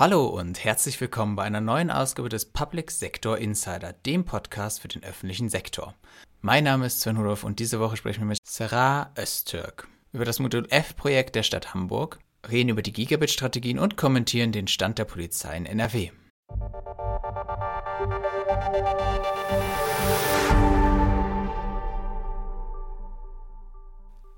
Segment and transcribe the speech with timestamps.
[0.00, 4.88] Hallo und herzlich willkommen bei einer neuen Ausgabe des Public Sector Insider, dem Podcast für
[4.88, 5.94] den öffentlichen Sektor.
[6.40, 10.38] Mein Name ist Sven Rudolph und diese Woche sprechen wir mit Sarah Öztürk über das
[10.38, 12.18] Modul F-Projekt der Stadt Hamburg,
[12.50, 16.12] reden über die Gigabit-Strategien und kommentieren den Stand der Polizei in NRW.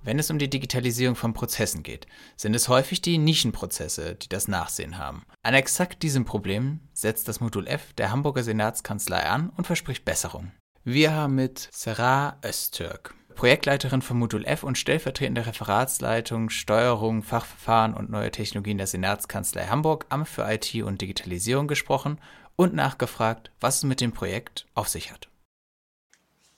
[0.04, 4.48] Wenn es um die Digitalisierung von Prozessen geht, sind es häufig die Nischenprozesse, die das
[4.48, 5.24] Nachsehen haben.
[5.44, 10.50] An exakt diesem Problem setzt das Modul F der Hamburger Senatskanzlei an und verspricht Besserung.
[10.82, 18.10] Wir haben mit Sarah Öztürk, Projektleiterin von Modul F und stellvertretende Referatsleitung Steuerung, Fachverfahren und
[18.10, 22.20] neue Technologien der Senatskanzlei Hamburg, Amt für IT und Digitalisierung gesprochen
[22.56, 25.28] und nachgefragt, was es mit dem Projekt auf sich hat.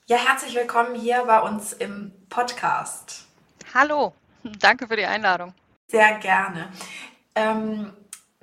[0.06, 3.23] Ja, herzlich willkommen hier bei uns im Podcast.
[3.74, 4.14] Hallo,
[4.60, 5.52] danke für die Einladung.
[5.88, 6.68] Sehr gerne.
[7.34, 7.92] Ähm,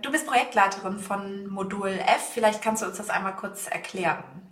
[0.02, 2.31] du bist Projektleiterin von Modul F.
[2.34, 4.51] Vielleicht kannst du uns das einmal kurz erklären.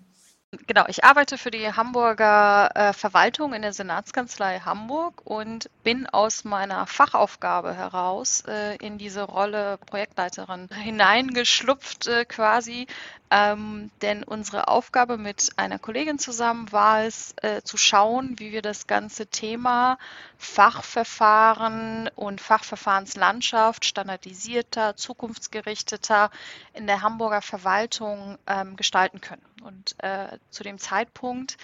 [0.52, 6.44] Genau, ich arbeite für die Hamburger äh, Verwaltung in der Senatskanzlei Hamburg und bin aus
[6.44, 12.88] meiner Fachaufgabe heraus äh, in diese Rolle Projektleiterin hineingeschlupft äh, quasi.
[13.32, 18.64] Ähm, denn unsere Aufgabe mit einer Kollegin zusammen war es, äh, zu schauen, wie wir
[18.64, 20.00] das ganze Thema
[20.40, 26.32] Fachverfahren und Fachverfahrenslandschaft standardisierter, zukunftsgerichteter
[26.74, 29.46] in der Hamburger Verwaltung ähm, gestalten können.
[29.62, 31.58] Und äh, zu dem Zeitpunkt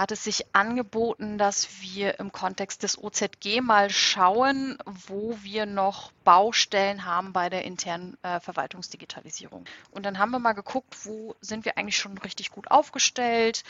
[0.00, 6.10] hat es sich angeboten, dass wir im Kontext des OZG mal schauen, wo wir noch
[6.24, 9.66] Baustellen haben bei der internen äh, Verwaltungsdigitalisierung.
[9.90, 13.62] Und dann haben wir mal geguckt, wo sind wir eigentlich schon richtig gut aufgestellt,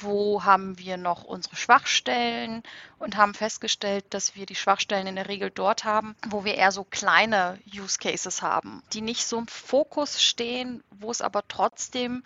[0.00, 2.64] wo haben wir noch unsere Schwachstellen
[2.98, 6.72] und haben festgestellt, dass wir die Schwachstellen in der Regel dort haben, wo wir eher
[6.72, 12.24] so kleine Use Cases haben, die nicht so im Fokus stehen, wo es aber trotzdem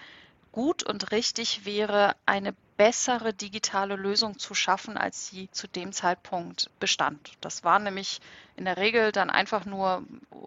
[0.52, 6.70] gut und richtig wäre, eine bessere digitale Lösung zu schaffen, als sie zu dem Zeitpunkt
[6.80, 7.32] bestand.
[7.40, 8.20] Das war nämlich
[8.56, 10.02] in der Regel dann einfach nur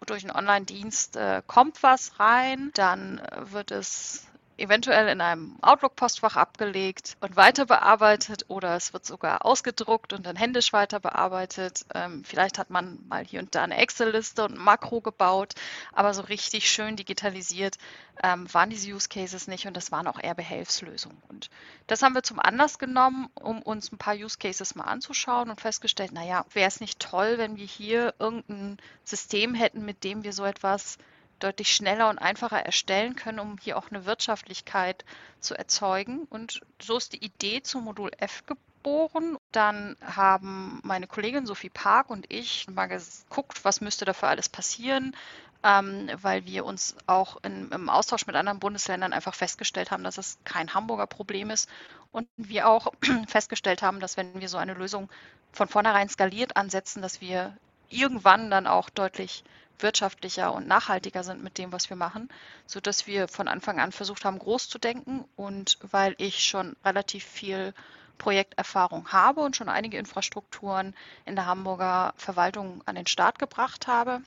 [0.06, 4.26] durch einen Online-Dienst äh, kommt was rein, dann wird es
[4.58, 10.36] eventuell in einem Outlook-Postfach abgelegt und weiter bearbeitet oder es wird sogar ausgedruckt und dann
[10.36, 11.86] händisch weiter bearbeitet.
[11.94, 15.54] Ähm, vielleicht hat man mal hier und da eine Excel-Liste und ein Makro gebaut,
[15.92, 17.78] aber so richtig schön digitalisiert
[18.22, 21.22] ähm, waren diese Use Cases nicht und das waren auch eher Behelfslösungen.
[21.30, 21.50] Und
[21.88, 25.62] das haben wir zum Anlass genommen, um uns ein paar Use Cases mal anzuschauen und
[25.62, 30.34] festgestellt, naja, wäre es nicht toll, wenn wir hier irgendein System hätten, mit dem wir
[30.34, 30.98] so etwas
[31.44, 35.04] deutlich schneller und einfacher erstellen können, um hier auch eine Wirtschaftlichkeit
[35.40, 36.26] zu erzeugen.
[36.30, 39.38] Und so ist die Idee zum Modul F geboren.
[39.52, 45.16] Dann haben meine Kollegin Sophie Park und ich mal geguckt, was müsste dafür alles passieren,
[45.64, 50.18] ähm, weil wir uns auch in, im Austausch mit anderen Bundesländern einfach festgestellt haben, dass
[50.18, 51.70] es kein Hamburger Problem ist
[52.12, 52.94] und wir auch
[53.28, 55.10] festgestellt haben, dass wenn wir so eine Lösung
[55.52, 57.56] von vornherein skaliert ansetzen, dass wir
[57.90, 59.44] irgendwann dann auch deutlich
[59.80, 62.30] wirtschaftlicher und nachhaltiger sind mit dem, was wir machen,
[62.66, 65.26] sodass wir von Anfang an versucht haben, groß zu denken.
[65.36, 67.74] Und weil ich schon relativ viel
[68.18, 70.96] Projekterfahrung habe und schon einige Infrastrukturen
[71.26, 74.22] in der Hamburger Verwaltung an den Start gebracht habe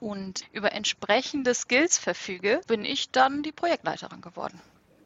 [0.00, 4.60] und über entsprechende Skills verfüge, bin ich dann die Projektleiterin geworden.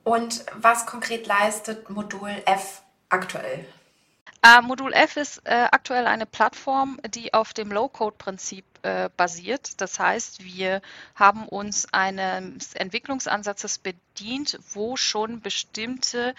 [0.04, 3.66] Und was konkret leistet Modul F aktuell?
[4.42, 9.80] Äh, Modul F ist äh, aktuell eine Plattform, die auf dem Low-Code-Prinzip äh, basiert.
[9.80, 10.80] Das heißt, wir
[11.14, 16.34] haben uns eines Entwicklungsansatzes bedient, wo schon bestimmte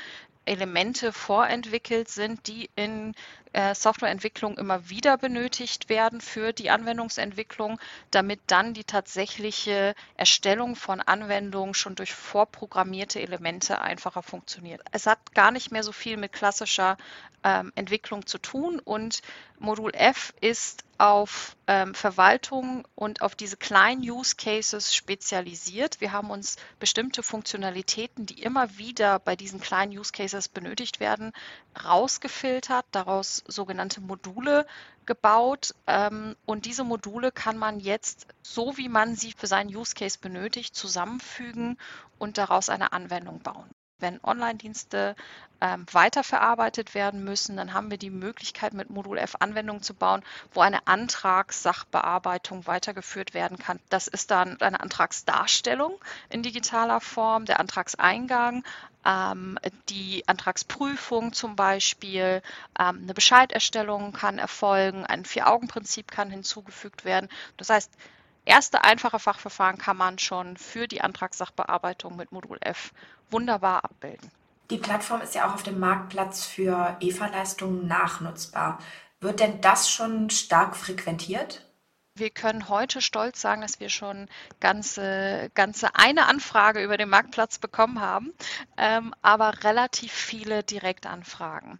[0.45, 3.13] Elemente vorentwickelt sind, die in
[3.53, 7.79] äh, Softwareentwicklung immer wieder benötigt werden für die Anwendungsentwicklung,
[8.09, 14.81] damit dann die tatsächliche Erstellung von Anwendungen schon durch vorprogrammierte Elemente einfacher funktioniert.
[14.91, 16.97] Es hat gar nicht mehr so viel mit klassischer
[17.43, 19.21] ähm, Entwicklung zu tun und
[19.59, 25.99] Modul F ist auf ähm, Verwaltung und auf diese kleinen Use Cases spezialisiert.
[25.99, 31.31] Wir haben uns bestimmte Funktionalitäten, die immer wieder bei diesen kleinen Use Cases benötigt werden,
[31.83, 34.65] rausgefiltert, daraus sogenannte Module
[35.05, 35.73] gebaut.
[35.87, 40.17] Ähm, und diese Module kann man jetzt, so wie man sie für seinen Use Case
[40.19, 41.77] benötigt, zusammenfügen
[42.17, 43.69] und daraus eine Anwendung bauen.
[44.01, 45.15] Wenn Online-Dienste
[45.61, 50.23] ähm, weiterverarbeitet werden müssen, dann haben wir die Möglichkeit, mit Modul F Anwendungen zu bauen,
[50.53, 53.79] wo eine Antragssachbearbeitung weitergeführt werden kann.
[53.89, 55.99] Das ist dann eine Antragsdarstellung
[56.29, 58.63] in digitaler Form, der Antragseingang,
[59.05, 59.57] ähm,
[59.89, 62.41] die Antragsprüfung zum Beispiel,
[62.79, 67.29] ähm, eine Bescheiderstellung kann erfolgen, ein Vier-Augen-Prinzip kann hinzugefügt werden.
[67.57, 67.91] Das heißt,
[68.45, 72.93] erste einfache Fachverfahren kann man schon für die Antragssachbearbeitung mit Modul F
[73.29, 74.31] wunderbar abbilden.
[74.69, 78.79] Die Plattform ist ja auch auf dem Marktplatz für EVA-Leistungen nachnutzbar.
[79.19, 81.65] Wird denn das schon stark frequentiert?
[82.15, 84.27] Wir können heute stolz sagen, dass wir schon
[84.59, 88.33] ganze, ganze eine Anfrage über den Marktplatz bekommen haben,
[88.77, 91.79] ähm, aber relativ viele Direktanfragen.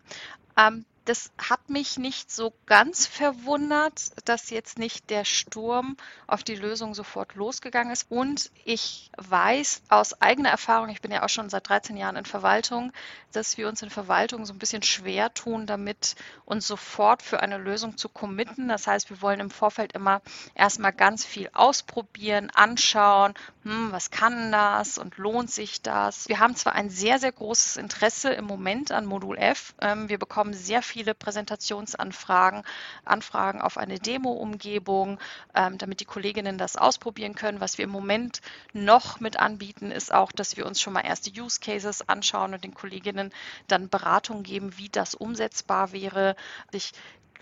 [0.58, 6.56] Ähm, das hat mich nicht so ganz verwundert, dass jetzt nicht der Sturm auf die
[6.56, 8.06] Lösung sofort losgegangen ist.
[8.10, 12.26] Und ich weiß aus eigener Erfahrung, ich bin ja auch schon seit 13 Jahren in
[12.26, 12.94] Verwaltung,
[13.32, 16.16] dass wir uns in Verwaltung so ein bisschen schwer tun, damit
[16.46, 18.68] uns sofort für eine Lösung zu committen.
[18.68, 20.22] Das heißt, wir wollen im Vorfeld immer
[20.54, 26.28] erstmal ganz viel ausprobieren, anschauen, hm, was kann das und lohnt sich das.
[26.28, 29.76] Wir haben zwar ein sehr, sehr großes Interesse im Moment an Modul F.
[29.80, 32.64] Ähm, wir bekommen sehr viele Präsentationsanfragen,
[33.06, 35.20] Anfragen auf eine Demo-Umgebung,
[35.54, 37.62] ähm, damit die Kolleginnen das ausprobieren können.
[37.62, 38.42] Was wir im Moment
[38.74, 42.64] noch mit anbieten, ist auch, dass wir uns schon mal erste Use Cases anschauen und
[42.64, 43.32] den Kolleginnen
[43.68, 46.36] dann Beratung geben, wie das umsetzbar wäre.
[46.72, 46.94] Ich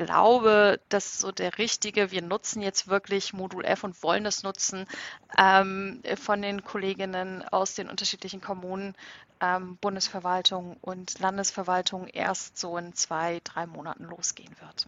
[0.06, 4.86] glaube, dass so der richtige, wir nutzen jetzt wirklich Modul F und wollen es nutzen,
[5.38, 8.96] ähm, von den Kolleginnen aus den unterschiedlichen Kommunen,
[9.42, 14.88] ähm, Bundesverwaltung und Landesverwaltung erst so in zwei, drei Monaten losgehen wird.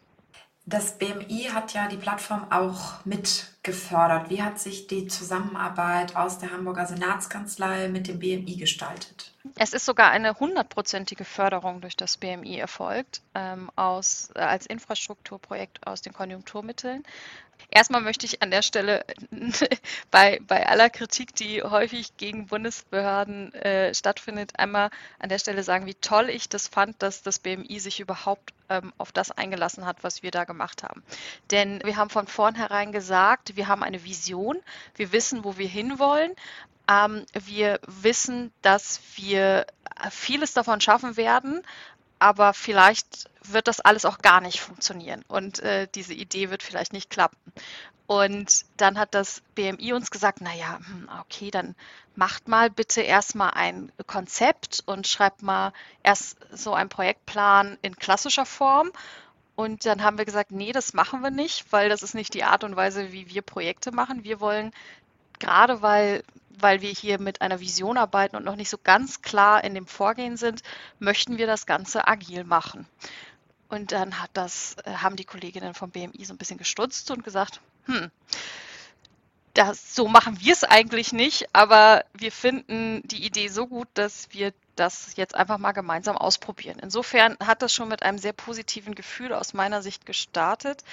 [0.71, 4.29] Das BMI hat ja die Plattform auch mit gefördert.
[4.29, 9.33] Wie hat sich die Zusammenarbeit aus der Hamburger Senatskanzlei mit dem BMI gestaltet?
[9.57, 15.85] Es ist sogar eine hundertprozentige Förderung durch das BMI erfolgt, ähm, aus, äh, als Infrastrukturprojekt
[15.85, 17.03] aus den Konjunkturmitteln.
[17.69, 19.05] Erstmal möchte ich an der Stelle
[20.11, 25.85] bei, bei aller Kritik, die häufig gegen Bundesbehörden äh, stattfindet, einmal an der Stelle sagen,
[25.85, 30.03] wie toll ich das fand, dass das BMI sich überhaupt ähm, auf das eingelassen hat,
[30.03, 31.03] was wir da gemacht haben.
[31.51, 34.59] Denn wir haben von vornherein gesagt, wir haben eine Vision,
[34.95, 36.33] wir wissen, wo wir hinwollen,
[36.89, 39.65] ähm, wir wissen, dass wir
[40.09, 41.61] vieles davon schaffen werden,
[42.21, 46.93] aber vielleicht wird das alles auch gar nicht funktionieren und äh, diese Idee wird vielleicht
[46.93, 47.37] nicht klappen.
[48.05, 51.75] Und dann hat das BMI uns gesagt, naja, hm, okay, dann
[52.15, 55.71] macht mal bitte erstmal ein Konzept und schreibt mal
[56.03, 58.91] erst so einen Projektplan in klassischer Form.
[59.55, 62.43] Und dann haben wir gesagt, nee, das machen wir nicht, weil das ist nicht die
[62.43, 64.23] Art und Weise, wie wir Projekte machen.
[64.23, 64.71] Wir wollen
[65.39, 66.23] gerade weil,
[66.59, 69.87] weil wir hier mit einer Vision arbeiten und noch nicht so ganz klar in dem
[69.87, 70.61] Vorgehen sind,
[70.99, 72.87] möchten wir das Ganze agil machen.
[73.69, 77.23] Und dann hat das, äh, haben die Kolleginnen vom BMI so ein bisschen gestutzt und
[77.23, 78.11] gesagt, hm,
[79.53, 84.27] das, so machen wir es eigentlich nicht, aber wir finden die Idee so gut, dass
[84.31, 86.79] wir das jetzt einfach mal gemeinsam ausprobieren.
[86.81, 90.83] Insofern hat das schon mit einem sehr positiven Gefühl aus meiner Sicht gestartet.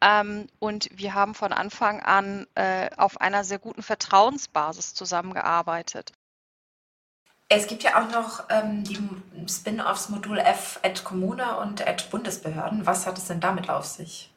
[0.00, 6.12] Ähm, und wir haben von Anfang an äh, auf einer sehr guten Vertrauensbasis zusammengearbeitet.
[7.48, 8.98] Es gibt ja auch noch ähm, die
[9.46, 12.86] Spin-offs Modul F at Kommune und at Bundesbehörden.
[12.86, 14.31] Was hat es denn damit auf sich?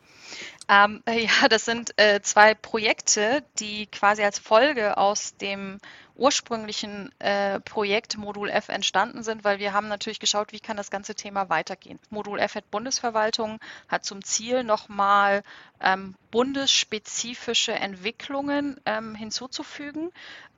[0.68, 5.80] Ähm, ja, das sind äh, zwei Projekte, die quasi als Folge aus dem
[6.16, 10.90] ursprünglichen äh, Projekt Modul F entstanden sind, weil wir haben natürlich geschaut, wie kann das
[10.90, 12.00] ganze Thema weitergehen.
[12.10, 13.60] Modul F hat Bundesverwaltung
[13.90, 15.44] hat zum Ziel nochmal
[15.82, 20.12] ähm, bundesspezifische Entwicklungen ähm, hinzuzufügen.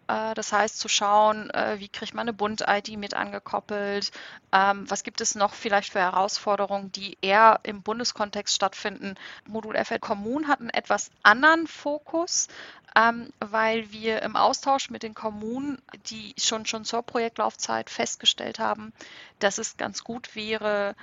[0.07, 4.12] Äh, das heißt, zu schauen, äh, wie kriegt man eine Bund-ID mit angekoppelt,
[4.51, 9.15] ähm, was gibt es noch vielleicht für Herausforderungen, die eher im Bundeskontext stattfinden.
[9.46, 12.48] Modul FL Kommunen hat einen etwas anderen Fokus,
[12.96, 18.93] ähm, weil wir im Austausch mit den Kommunen, die schon, schon zur Projektlaufzeit festgestellt haben,
[19.39, 20.96] dass es ganz gut wäre,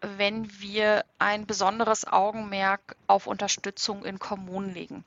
[0.00, 5.04] wenn wir ein besonderes Augenmerk auf Unterstützung in Kommunen legen.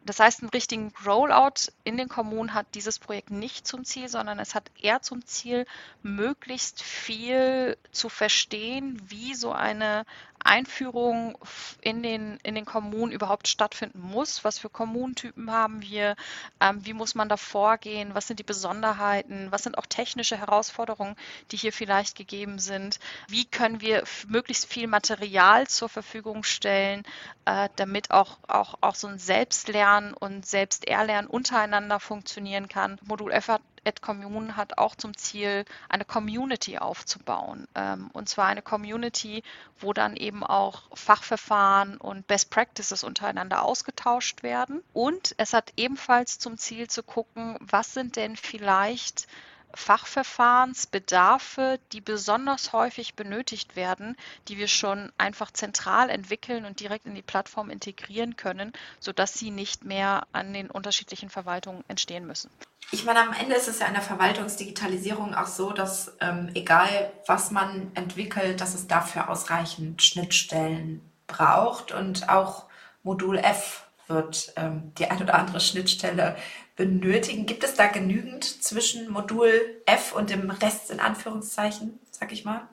[0.00, 4.38] Das heißt, einen richtigen Rollout in den Kommunen hat dieses Projekt nicht zum Ziel, sondern
[4.38, 5.66] es hat eher zum Ziel,
[6.02, 10.04] möglichst viel zu verstehen, wie so eine
[10.48, 11.36] Einführung
[11.82, 14.44] in den, in den Kommunen überhaupt stattfinden muss.
[14.44, 16.16] Was für Kommunentypen haben wir?
[16.60, 18.14] Ähm, wie muss man da vorgehen?
[18.14, 19.48] Was sind die Besonderheiten?
[19.50, 21.16] Was sind auch technische Herausforderungen,
[21.50, 22.98] die hier vielleicht gegeben sind?
[23.28, 27.02] Wie können wir möglichst viel Material zur Verfügung stellen,
[27.44, 32.98] äh, damit auch, auch, auch so ein Selbstlernen und Selbsterlernen untereinander funktionieren kann?
[33.04, 37.66] Modul F hat AdCommune hat auch zum Ziel, eine Community aufzubauen.
[37.74, 39.42] Ähm, und zwar eine Community,
[39.78, 44.82] wo dann eben auch Fachverfahren und Best Practices untereinander ausgetauscht werden.
[44.92, 49.26] Und es hat ebenfalls zum Ziel zu gucken, was sind denn vielleicht
[49.74, 54.16] Fachverfahrensbedarfe, die besonders häufig benötigt werden,
[54.48, 59.50] die wir schon einfach zentral entwickeln und direkt in die Plattform integrieren können, sodass sie
[59.50, 62.50] nicht mehr an den unterschiedlichen Verwaltungen entstehen müssen.
[62.90, 67.12] Ich meine, am Ende ist es ja in der Verwaltungsdigitalisierung auch so, dass ähm, egal
[67.26, 72.64] was man entwickelt, dass es dafür ausreichend Schnittstellen braucht und auch
[73.02, 76.36] Modul F wird ähm, die ein oder andere Schnittstelle
[76.78, 77.44] benötigen.
[77.44, 82.66] Gibt es da genügend zwischen Modul F und dem Rest in Anführungszeichen, sag ich mal?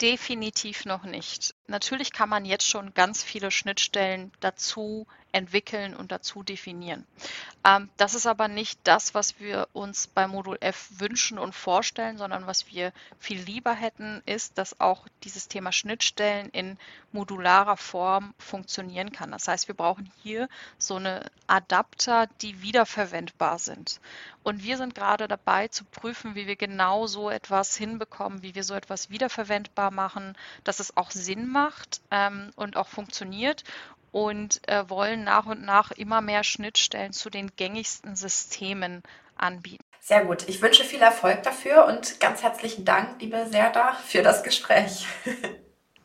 [0.00, 1.54] Definitiv noch nicht.
[1.68, 7.06] Natürlich kann man jetzt schon ganz viele Schnittstellen dazu entwickeln und dazu definieren.
[7.64, 12.18] Ähm, das ist aber nicht das, was wir uns bei Modul F wünschen und vorstellen,
[12.18, 16.78] sondern was wir viel lieber hätten, ist, dass auch dieses Thema Schnittstellen in
[17.12, 19.30] modularer Form funktionieren kann.
[19.30, 24.00] Das heißt, wir brauchen hier so eine Adapter, die wiederverwendbar sind.
[24.42, 28.64] Und wir sind gerade dabei zu prüfen, wie wir genau so etwas hinbekommen, wie wir
[28.64, 33.64] so etwas wiederverwendbar machen, dass es auch Sinn macht ähm, und auch funktioniert
[34.10, 39.02] und äh, wollen nach und nach immer mehr Schnittstellen zu den gängigsten Systemen
[39.36, 39.84] anbieten.
[40.00, 40.48] Sehr gut.
[40.48, 45.06] Ich wünsche viel Erfolg dafür und ganz herzlichen Dank, liebe Serda, für das Gespräch.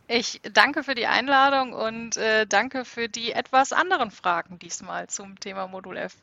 [0.10, 5.38] Ich danke für die Einladung und äh, danke für die etwas anderen Fragen diesmal zum
[5.38, 6.14] Thema Modul F.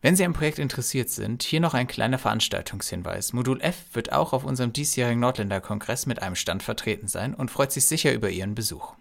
[0.00, 3.32] Wenn Sie am Projekt interessiert sind, hier noch ein kleiner Veranstaltungshinweis.
[3.32, 7.50] Modul F wird auch auf unserem diesjährigen Nordländer Kongress mit einem Stand vertreten sein und
[7.50, 8.94] freut sich sicher über Ihren Besuch.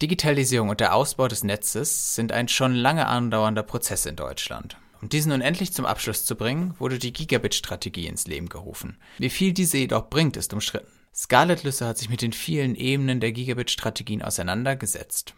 [0.00, 4.76] Digitalisierung und der Ausbau des Netzes sind ein schon lange andauernder Prozess in Deutschland.
[5.00, 8.98] Um diesen nun endlich zum Abschluss zu bringen, wurde die Gigabit-Strategie ins Leben gerufen.
[9.18, 10.92] Wie viel diese jedoch bringt, ist umstritten.
[11.12, 15.34] Scarlett Lüsse hat sich mit den vielen Ebenen der Gigabit-Strategien auseinandergesetzt.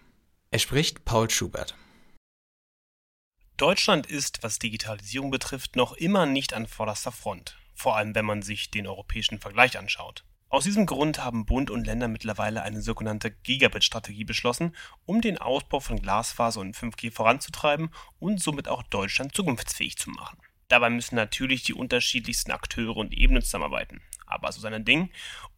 [0.50, 1.74] Er spricht Paul Schubert.
[3.56, 8.42] Deutschland ist, was Digitalisierung betrifft, noch immer nicht an vorderster Front, vor allem wenn man
[8.42, 10.24] sich den europäischen Vergleich anschaut.
[10.48, 14.74] Aus diesem Grund haben Bund und Länder mittlerweile eine sogenannte Gigabit-Strategie beschlossen,
[15.06, 20.38] um den Ausbau von Glasfaser und 5G voranzutreiben und somit auch Deutschland zukunftsfähig zu machen.
[20.66, 24.02] Dabei müssen natürlich die unterschiedlichsten Akteure und Ebenen zusammenarbeiten.
[24.26, 25.10] Aber so sein Ding.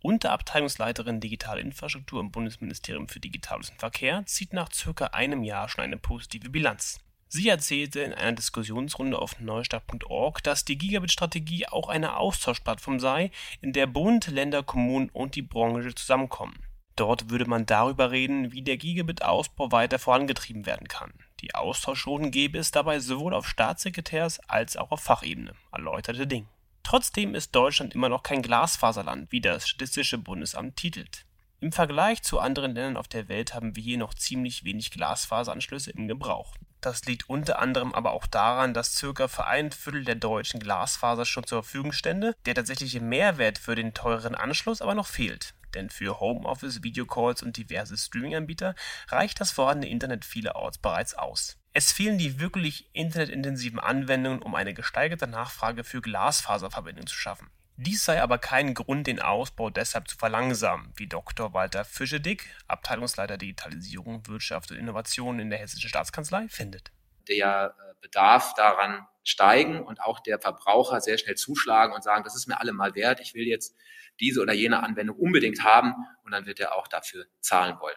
[0.02, 5.84] Unterabteilungsleiterin Digitale Infrastruktur im Bundesministerium für Digitales und Verkehr zieht nach circa einem Jahr schon
[5.84, 7.00] eine positive Bilanz.
[7.28, 13.30] Sie erzählte in einer Diskussionsrunde auf neustart.org, dass die Gigabit-Strategie auch eine Austauschplattform sei,
[13.60, 16.62] in der Bund, Länder, Kommunen und die Branche zusammenkommen.
[16.94, 21.12] Dort würde man darüber reden, wie der Gigabit-Ausbau weiter vorangetrieben werden kann.
[21.40, 26.48] Die Austauschrunden gäbe es dabei sowohl auf Staatssekretärs- als auch auf Fachebene, erläuterte Ding.
[26.82, 31.26] Trotzdem ist Deutschland immer noch kein Glasfaserland, wie das Statistische Bundesamt titelt.
[31.60, 35.90] Im Vergleich zu anderen Ländern auf der Welt haben wir hier noch ziemlich wenig Glasfaseranschlüsse
[35.90, 36.54] im Gebrauch.
[36.86, 41.24] Das liegt unter anderem aber auch daran, dass circa für ein Viertel der Deutschen Glasfaser
[41.24, 45.54] schon zur Verfügung stände, der tatsächliche Mehrwert für den teureren Anschluss aber noch fehlt.
[45.74, 48.76] Denn für Homeoffice, Videocalls und diverse Streaming-Anbieter
[49.08, 51.56] reicht das vorhandene Internet vielerorts bereits aus.
[51.72, 57.50] Es fehlen die wirklich internetintensiven Anwendungen, um eine gesteigerte Nachfrage für Glasfaserverbindungen zu schaffen.
[57.78, 61.52] Dies sei aber kein Grund, den Ausbau deshalb zu verlangsamen, wie Dr.
[61.52, 66.90] Walter Fischedick, Abteilungsleiter Digitalisierung, Wirtschaft und Innovation in der Hessischen Staatskanzlei, findet.
[67.28, 72.34] Der äh, Bedarf daran steigen und auch der Verbraucher sehr schnell zuschlagen und sagen, das
[72.34, 73.76] ist mir allemal wert, ich will jetzt
[74.20, 77.96] diese oder jene Anwendung unbedingt haben und dann wird er auch dafür zahlen wollen.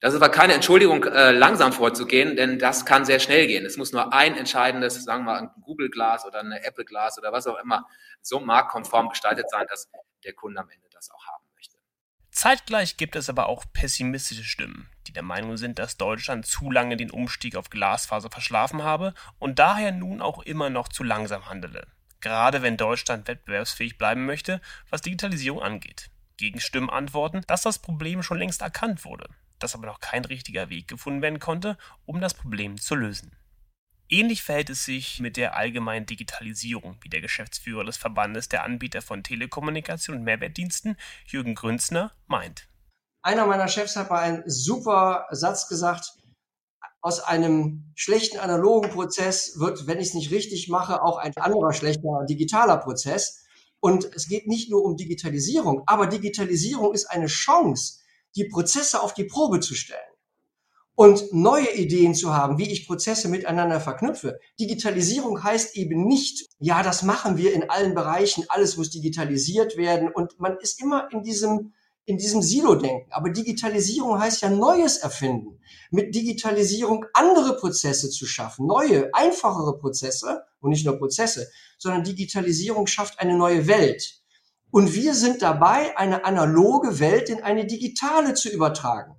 [0.00, 3.66] Das ist aber keine Entschuldigung, äh, langsam vorzugehen, denn das kann sehr schnell gehen.
[3.66, 7.18] Es muss nur ein entscheidendes, sagen wir mal, ein Google Glas oder eine Apple Glas
[7.18, 7.84] oder was auch immer
[8.22, 9.90] so marktkonform gestaltet sein, dass
[10.22, 11.78] der Kunde am Ende das auch haben möchte.
[12.30, 16.96] Zeitgleich gibt es aber auch pessimistische Stimmen, die der Meinung sind, dass Deutschland zu lange
[16.96, 21.88] den Umstieg auf Glasfaser verschlafen habe und daher nun auch immer noch zu langsam handele.
[22.20, 26.10] Gerade wenn Deutschland wettbewerbsfähig bleiben möchte, was Digitalisierung angeht.
[26.36, 29.28] Gegenstimmen antworten, dass das Problem schon längst erkannt wurde
[29.58, 33.36] dass aber noch kein richtiger Weg gefunden werden konnte, um das Problem zu lösen.
[34.10, 39.02] Ähnlich verhält es sich mit der allgemeinen Digitalisierung, wie der Geschäftsführer des Verbandes der Anbieter
[39.02, 40.96] von Telekommunikation und Mehrwertdiensten,
[41.26, 42.68] Jürgen Grünzner, meint.
[43.22, 46.14] Einer meiner Chefs hat mal einen super Satz gesagt,
[47.00, 51.72] aus einem schlechten analogen Prozess wird, wenn ich es nicht richtig mache, auch ein anderer
[51.72, 53.44] schlechter digitaler Prozess.
[53.80, 58.00] Und es geht nicht nur um Digitalisierung, aber Digitalisierung ist eine Chance,
[58.36, 60.00] die Prozesse auf die Probe zu stellen
[60.94, 64.40] und neue Ideen zu haben, wie ich Prozesse miteinander verknüpfe.
[64.58, 70.08] Digitalisierung heißt eben nicht, ja, das machen wir in allen Bereichen, alles muss digitalisiert werden
[70.12, 71.72] und man ist immer in diesem
[72.04, 73.12] in diesem Silo-Denken.
[73.12, 75.60] Aber Digitalisierung heißt ja Neues erfinden.
[75.90, 82.86] Mit Digitalisierung andere Prozesse zu schaffen, neue, einfachere Prozesse, und nicht nur Prozesse, sondern Digitalisierung
[82.86, 84.17] schafft eine neue Welt.
[84.70, 89.18] Und wir sind dabei, eine analoge Welt in eine digitale zu übertragen.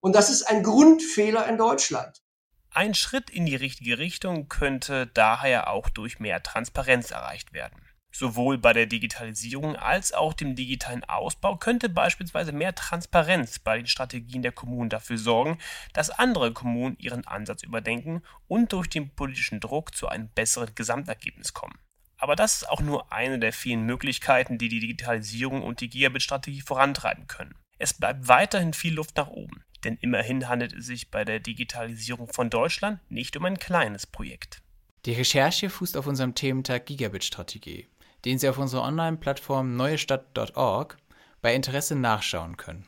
[0.00, 2.22] Und das ist ein Grundfehler in Deutschland.
[2.70, 7.82] Ein Schritt in die richtige Richtung könnte daher auch durch mehr Transparenz erreicht werden.
[8.14, 13.86] Sowohl bei der Digitalisierung als auch dem digitalen Ausbau könnte beispielsweise mehr Transparenz bei den
[13.86, 15.58] Strategien der Kommunen dafür sorgen,
[15.94, 21.54] dass andere Kommunen ihren Ansatz überdenken und durch den politischen Druck zu einem besseren Gesamtergebnis
[21.54, 21.78] kommen.
[22.22, 26.60] Aber das ist auch nur eine der vielen Möglichkeiten, die die Digitalisierung und die Gigabit-Strategie
[26.60, 27.54] vorantreiben können.
[27.78, 32.28] Es bleibt weiterhin viel Luft nach oben, denn immerhin handelt es sich bei der Digitalisierung
[32.32, 34.62] von Deutschland nicht um ein kleines Projekt.
[35.04, 37.88] Die Recherche fußt auf unserem Thementag Gigabit-Strategie
[38.24, 40.96] den Sie auf unserer Online-Plattform neuestadt.org
[41.40, 42.86] bei Interesse nachschauen können.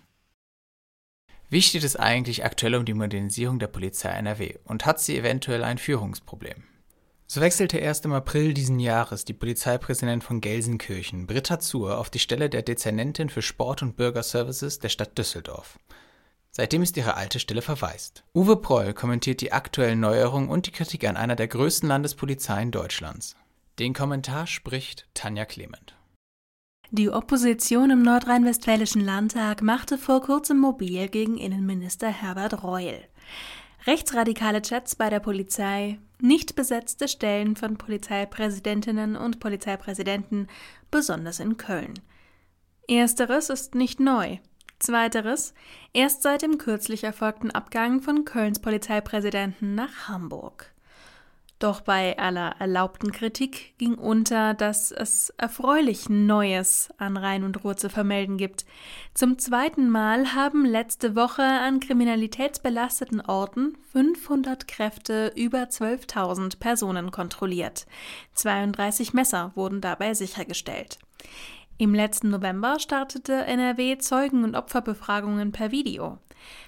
[1.51, 5.63] Wie steht es eigentlich aktuell um die Modernisierung der Polizei NRW und hat sie eventuell
[5.63, 6.65] ein Führungsproblem?
[7.27, 12.19] So wechselte erst im April diesen Jahres die Polizeipräsidentin von Gelsenkirchen, Britta Zur, auf die
[12.19, 15.79] Stelle der Dezernentin für Sport und Bürgerservices der Stadt Düsseldorf.
[16.51, 18.23] Seitdem ist ihre alte Stelle verwaist.
[18.33, 23.35] Uwe Proll kommentiert die aktuellen Neuerungen und die Kritik an einer der größten Landespolizeien Deutschlands.
[23.81, 25.97] Den Kommentar spricht Tanja Clement.
[26.93, 33.01] Die Opposition im nordrhein-westfälischen Landtag machte vor kurzem mobil gegen Innenminister Herbert Reul.
[33.87, 40.49] Rechtsradikale Chats bei der Polizei, nicht besetzte Stellen von Polizeipräsidentinnen und Polizeipräsidenten,
[40.91, 41.93] besonders in Köln.
[42.89, 44.39] Ersteres ist nicht neu.
[44.79, 45.53] Zweiteres
[45.93, 50.74] erst seit dem kürzlich erfolgten Abgang von Kölns Polizeipräsidenten nach Hamburg.
[51.65, 57.75] Doch bei aller erlaubten Kritik ging unter, dass es erfreulich Neues an Rhein und Ruhr
[57.75, 58.67] zu vermelden gibt.
[59.15, 67.87] Zum zweiten Mal haben letzte Woche an kriminalitätsbelasteten Orten 500 Kräfte über 12.000 Personen kontrolliert.
[68.35, 70.99] 32 Messer wurden dabei sichergestellt.
[71.79, 76.19] Im letzten November startete NRW Zeugen- und Opferbefragungen per Video.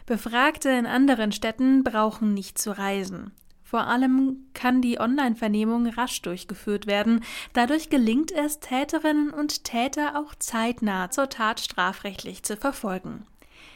[0.06, 3.34] Befragte in anderen Städten brauchen nicht zu reisen.
[3.66, 7.24] Vor allem kann die Online-Vernehmung rasch durchgeführt werden.
[7.52, 13.26] Dadurch gelingt es, Täterinnen und Täter auch zeitnah zur Tat strafrechtlich zu verfolgen.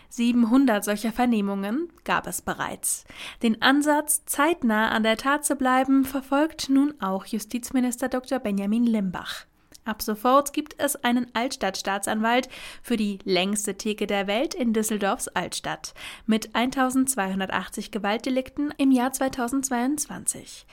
[0.09, 3.05] 700 solcher Vernehmungen gab es bereits.
[3.43, 8.39] Den Ansatz, zeitnah an der Tat zu bleiben, verfolgt nun auch Justizminister Dr.
[8.39, 9.47] Benjamin Limbach.
[9.91, 12.49] Ab sofort gibt es einen Altstadtstaatsanwalt
[12.81, 15.95] für die längste Theke der Welt in Düsseldorfs Altstadt
[16.27, 20.65] mit 1280 Gewaltdelikten im Jahr 2022.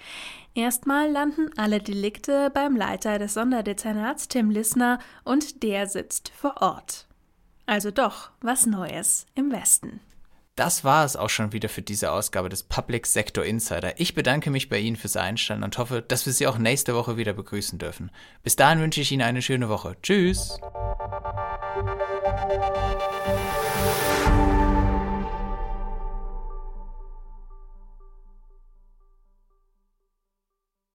[0.53, 7.07] Erstmal landen alle Delikte beim Leiter des Sonderdezernats Tim Lissner und der sitzt vor Ort.
[7.65, 9.99] Also doch was Neues im Westen.
[10.57, 13.99] Das war es auch schon wieder für diese Ausgabe des Public Sector Insider.
[13.99, 17.15] Ich bedanke mich bei Ihnen fürs Einstellen und hoffe, dass wir Sie auch nächste Woche
[17.15, 18.09] wieder begrüßen dürfen.
[18.41, 19.97] Bis dahin wünsche ich Ihnen eine schöne Woche.
[20.01, 20.59] Tschüss!